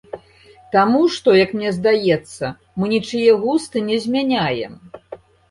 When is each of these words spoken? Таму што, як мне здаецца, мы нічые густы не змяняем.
Таму 0.75 1.01
што, 1.15 1.29
як 1.39 1.53
мне 1.57 1.73
здаецца, 1.77 2.45
мы 2.81 2.85
нічые 2.95 3.37
густы 3.45 3.85
не 3.93 4.01
змяняем. 4.09 4.73